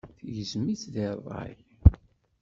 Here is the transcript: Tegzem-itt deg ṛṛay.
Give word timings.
Tegzem-itt 0.17 0.83
deg 0.93 1.07
ṛṛay. 1.25 1.53